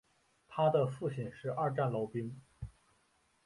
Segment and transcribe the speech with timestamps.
[0.47, 2.35] 他的父亲是二战老兵。